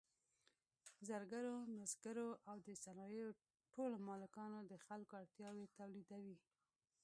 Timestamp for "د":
2.67-2.69, 4.71-4.73